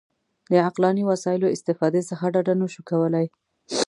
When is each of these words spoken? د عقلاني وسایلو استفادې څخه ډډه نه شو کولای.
د 0.51 0.53
عقلاني 0.67 1.03
وسایلو 1.11 1.53
استفادې 1.55 2.01
څخه 2.09 2.25
ډډه 2.33 2.53
نه 2.61 2.67
شو 2.73 2.81
کولای. 2.89 3.27